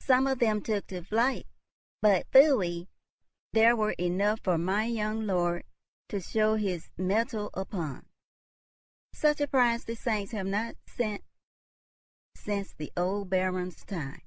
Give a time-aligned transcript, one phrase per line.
[0.00, 1.46] Some of them took to flight,
[2.00, 2.88] but, pfui,
[3.52, 5.62] there were enough for my young lord
[6.08, 8.08] to show his mettle upon.
[9.12, 11.22] Such a prize the saints have not sent
[12.34, 14.22] since the old Baron's time."